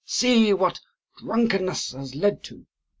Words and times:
See 0.03 0.51
what 0.51 0.79
drunkenness 1.19 1.91
has 1.91 2.15
led 2.15 2.41
to! 2.45 2.65